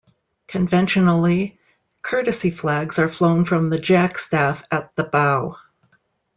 [0.47, 1.59] Conventionally,
[2.01, 5.57] courtesy flags are flown from the jackstaff at the bow.